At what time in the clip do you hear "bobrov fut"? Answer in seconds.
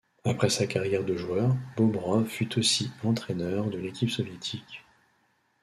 1.77-2.57